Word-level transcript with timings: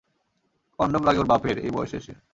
Condom 0.79 1.03
লাগে 1.07 1.19
ওর 1.19 1.27
বাপের, 1.27 1.55
এই 1.57 1.71
বয়সে 1.71 1.95
এসে! 1.97 2.13